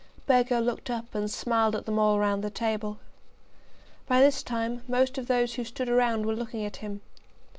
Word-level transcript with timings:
Burgo 0.25 0.59
looked 0.59 0.89
up 0.89 1.13
and 1.13 1.29
smiled 1.29 1.75
at 1.75 1.85
them 1.85 1.99
all 1.99 2.17
round 2.17 2.43
the 2.43 2.49
table. 2.49 2.97
By 4.07 4.19
this 4.19 4.41
time 4.41 4.81
most 4.87 5.19
of 5.19 5.27
those 5.27 5.53
who 5.53 5.63
stood 5.63 5.89
around 5.89 6.25
were 6.25 6.35
looking 6.35 6.65
at 6.65 6.77
him. 6.77 7.01